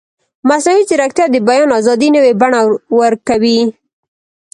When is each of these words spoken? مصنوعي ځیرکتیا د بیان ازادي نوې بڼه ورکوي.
مصنوعي 0.47 0.83
ځیرکتیا 0.89 1.25
د 1.31 1.35
بیان 1.47 1.69
ازادي 1.79 2.09
نوې 2.15 2.31
بڼه 2.41 2.61
ورکوي. 2.99 3.59